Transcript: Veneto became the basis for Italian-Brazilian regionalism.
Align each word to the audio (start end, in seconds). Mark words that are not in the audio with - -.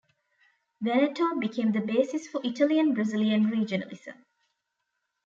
Veneto 0.81 1.35
became 1.39 1.73
the 1.73 1.79
basis 1.79 2.27
for 2.27 2.41
Italian-Brazilian 2.43 3.51
regionalism. 3.51 4.15